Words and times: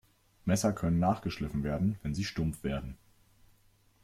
Messer 0.45 0.73
können 0.73 0.97
nachgeschliffen 0.97 1.63
werden, 1.63 1.95
wenn 2.01 2.15
sie 2.15 2.23
stumpf 2.23 2.63
werden. 2.63 2.97